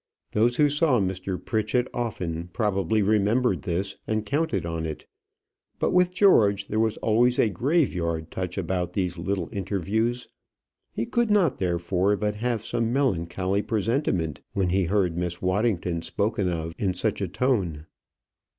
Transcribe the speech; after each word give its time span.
Those 0.31 0.55
who 0.55 0.67
saw 0.67 0.99
Mr. 0.99 1.37
Pritchett 1.37 1.87
often 1.93 2.49
probably 2.53 3.03
remembered 3.03 3.61
this, 3.61 3.97
and 4.07 4.25
counted 4.25 4.65
on 4.65 4.83
it; 4.83 5.05
but 5.77 5.91
with 5.93 6.11
George 6.11 6.69
there 6.69 6.79
was 6.79 6.97
always 6.97 7.37
a 7.37 7.49
graveyard 7.49 8.31
touch 8.31 8.57
about 8.57 8.93
these 8.93 9.19
little 9.19 9.47
interviews. 9.51 10.27
He 10.91 11.05
could 11.05 11.29
not, 11.29 11.59
therefore, 11.59 12.17
but 12.17 12.33
have 12.37 12.65
some 12.65 12.91
melancholy 12.91 13.61
presentiment 13.61 14.41
when 14.53 14.69
he 14.69 14.85
heard 14.85 15.15
Miss 15.19 15.39
Waddington 15.39 16.01
spoken 16.01 16.49
of 16.49 16.73
in 16.79 16.95
such 16.95 17.21
a 17.21 17.27
tone. 17.27 17.85